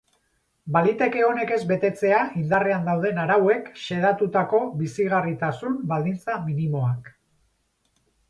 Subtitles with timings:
[0.75, 7.13] Baliteke honek ez betetzea indarrean dauden arauek xedatutako bizigarritasun baldintza minimoak.